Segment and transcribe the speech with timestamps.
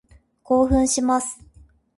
[0.43, 1.41] 興奮します。